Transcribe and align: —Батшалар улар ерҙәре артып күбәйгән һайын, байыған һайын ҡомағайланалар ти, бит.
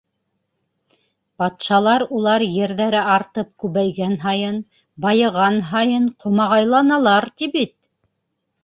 —Батшалар 1.43 2.05
улар 2.19 2.45
ерҙәре 2.55 3.03
артып 3.17 3.53
күбәйгән 3.65 4.17
һайын, 4.25 4.59
байыған 5.07 5.63
һайын 5.75 6.11
ҡомағайланалар 6.25 7.33
ти, 7.39 7.55
бит. 7.59 7.79